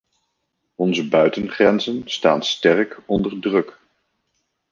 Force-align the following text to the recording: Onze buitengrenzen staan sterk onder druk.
Onze 0.75 1.03
buitengrenzen 1.07 2.01
staan 2.05 2.43
sterk 2.43 2.99
onder 3.05 3.39
druk. 3.39 3.79